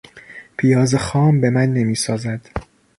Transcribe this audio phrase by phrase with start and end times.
[0.57, 2.49] پیاز خام به من نمیسازد.